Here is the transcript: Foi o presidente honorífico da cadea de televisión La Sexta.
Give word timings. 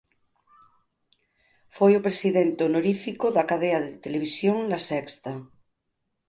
Foi 1.75 1.91
o 1.95 2.03
presidente 2.07 2.61
honorífico 2.67 3.25
da 3.35 3.47
cadea 3.49 3.79
de 3.85 3.91
televisión 4.05 4.57
La 4.71 4.79
Sexta. 4.89 5.31